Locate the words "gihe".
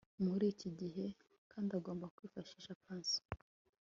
0.79-1.05